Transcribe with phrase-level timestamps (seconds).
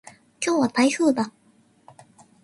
[0.43, 1.31] 今日は台風だ。